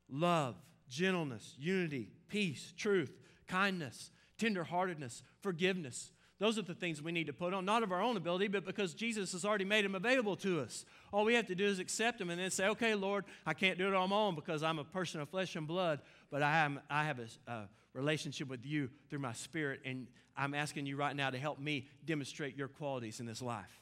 [0.09, 0.55] love,
[0.91, 3.17] gentleness, unity, peace, truth,
[3.47, 6.11] kindness, tenderheartedness, forgiveness.
[6.37, 8.65] Those are the things we need to put on, not of our own ability, but
[8.65, 10.85] because Jesus has already made them available to us.
[11.13, 13.77] All we have to do is accept them and then say, okay, Lord, I can't
[13.77, 16.65] do it on my own because I'm a person of flesh and blood, but I,
[16.65, 20.97] am, I have a, a relationship with you through my spirit, and I'm asking you
[20.97, 23.81] right now to help me demonstrate your qualities in this life.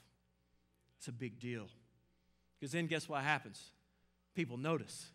[0.98, 1.68] It's a big deal.
[2.60, 3.72] Because then guess what happens?
[4.36, 5.08] People notice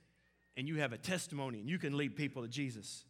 [0.57, 3.05] and you have a testimony and you can lead people to Jesus.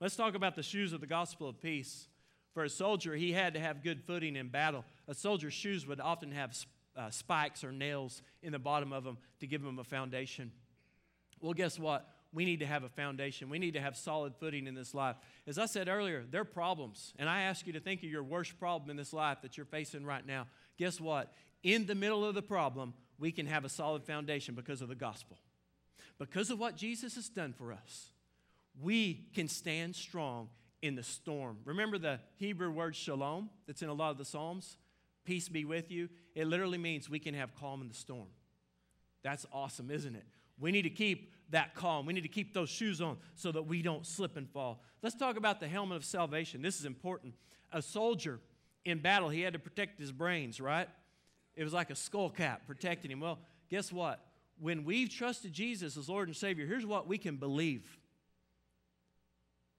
[0.00, 2.08] Let's talk about the shoes of the gospel of peace.
[2.52, 4.84] For a soldier, he had to have good footing in battle.
[5.08, 6.56] A soldier's shoes would often have
[6.96, 10.52] uh, spikes or nails in the bottom of them to give them a foundation.
[11.40, 12.08] Well, guess what?
[12.32, 13.48] We need to have a foundation.
[13.48, 15.16] We need to have solid footing in this life.
[15.46, 17.14] As I said earlier, there are problems.
[17.18, 19.66] And I ask you to think of your worst problem in this life that you're
[19.66, 20.46] facing right now.
[20.78, 21.32] Guess what?
[21.62, 24.94] In the middle of the problem, we can have a solid foundation because of the
[24.94, 25.38] gospel
[26.18, 28.10] because of what Jesus has done for us,
[28.80, 30.48] we can stand strong
[30.82, 31.58] in the storm.
[31.64, 34.76] Remember the Hebrew word shalom that's in a lot of the Psalms?
[35.24, 36.08] Peace be with you.
[36.34, 38.28] It literally means we can have calm in the storm.
[39.22, 40.24] That's awesome, isn't it?
[40.58, 42.06] We need to keep that calm.
[42.06, 44.80] We need to keep those shoes on so that we don't slip and fall.
[45.02, 46.62] Let's talk about the helmet of salvation.
[46.62, 47.34] This is important.
[47.72, 48.40] A soldier
[48.84, 50.88] in battle, he had to protect his brains, right?
[51.54, 53.20] It was like a skull cap protecting him.
[53.20, 53.38] Well,
[53.68, 54.20] guess what?
[54.60, 57.98] When we've trusted Jesus as Lord and Savior, here's what we can believe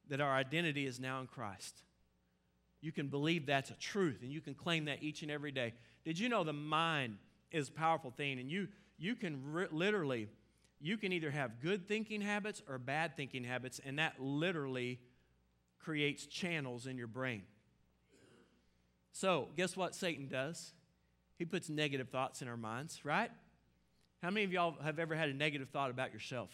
[0.10, 1.82] that our identity is now in Christ.
[2.82, 5.74] You can believe that's a truth and you can claim that each and every day.
[6.06, 7.18] Did you know the mind
[7.52, 8.68] is a powerful thing and you
[8.98, 10.30] you can re- literally
[10.80, 15.00] you can either have good thinking habits or bad thinking habits and that literally
[15.80, 17.44] creates channels in your brain.
[19.12, 20.74] So, guess what Satan does?
[21.38, 23.32] He puts negative thoughts in our minds, right?
[24.22, 26.50] How many of y'all have ever had a negative thought about yourself?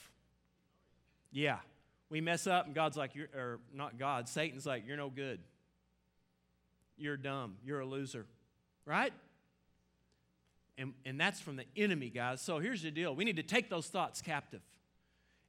[1.32, 1.58] Yeah.
[2.10, 5.40] We mess up, and God's like, you're, or not God, Satan's like, you're no good.
[6.98, 7.56] You're dumb.
[7.66, 8.26] You're a loser.
[8.86, 9.14] Right?
[10.78, 12.42] And, and that's from the enemy, guys.
[12.42, 14.62] So here's the deal we need to take those thoughts captive,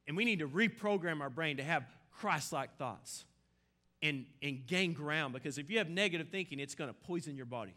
[0.07, 3.25] and we need to reprogram our brain to have Christ like thoughts
[4.01, 7.45] and, and gain ground because if you have negative thinking, it's going to poison your
[7.45, 7.73] body.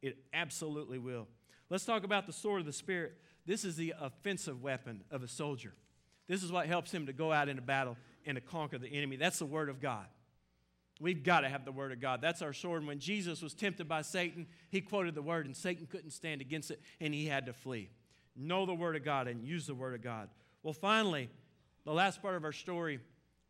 [0.00, 1.28] It absolutely will.
[1.70, 3.14] Let's talk about the sword of the Spirit.
[3.46, 5.72] This is the offensive weapon of a soldier.
[6.28, 9.16] This is what helps him to go out into battle and to conquer the enemy.
[9.16, 10.06] That's the Word of God.
[11.00, 12.20] We've got to have the Word of God.
[12.22, 12.82] That's our sword.
[12.82, 16.40] And when Jesus was tempted by Satan, he quoted the Word, and Satan couldn't stand
[16.40, 17.90] against it, and he had to flee.
[18.36, 20.28] Know the Word of God and use the Word of God.
[20.62, 21.28] Well, finally,
[21.84, 23.00] the last part of our story,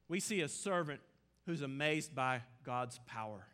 [0.09, 1.01] we see a servant
[1.45, 3.47] who's amazed by God's power.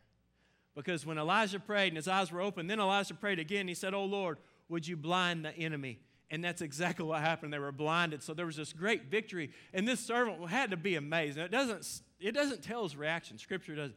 [0.75, 3.67] Because when Elijah prayed and his eyes were open, then Elijah prayed again.
[3.67, 4.37] He said, Oh Lord,
[4.69, 5.99] would you blind the enemy?
[6.31, 7.51] And that's exactly what happened.
[7.51, 8.21] They were blinded.
[8.21, 9.51] So there was this great victory.
[9.73, 11.37] And this servant had to be amazed.
[11.37, 13.91] Now, it doesn't, it doesn't tell his reaction, Scripture does.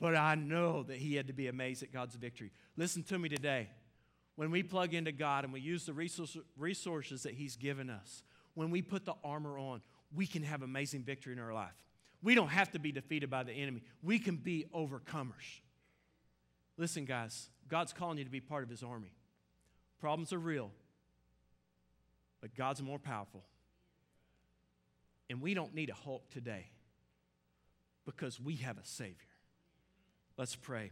[0.00, 2.50] But I know that he had to be amazed at God's victory.
[2.76, 3.68] Listen to me today.
[4.38, 8.22] When we plug into God and we use the resources that He's given us,
[8.54, 9.82] when we put the armor on,
[10.14, 11.74] we can have amazing victory in our life.
[12.22, 15.60] We don't have to be defeated by the enemy, we can be overcomers.
[16.76, 19.10] Listen, guys, God's calling you to be part of His army.
[20.00, 20.70] Problems are real,
[22.40, 23.44] but God's more powerful.
[25.30, 26.70] And we don't need a Hulk today
[28.06, 29.14] because we have a Savior.
[30.36, 30.86] Let's pray.